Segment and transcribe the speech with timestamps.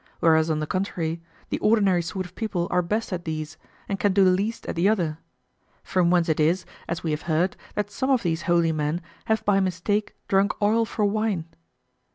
[0.19, 3.57] Whereas on the contrary, the ordinary sort of people are best at these,
[3.87, 5.19] and can do least at the other;
[5.83, 9.45] from whence it is, as we have heard, that some of these holy men have
[9.45, 11.45] by mistake drunk oil for wine.